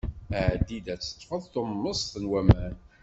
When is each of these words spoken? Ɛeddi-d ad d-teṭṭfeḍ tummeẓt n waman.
Ɛeddi-d 0.45 0.87
ad 0.93 0.99
d-teṭṭfeḍ 0.99 1.43
tummeẓt 1.53 2.13
n 2.21 2.25
waman. 2.31 2.75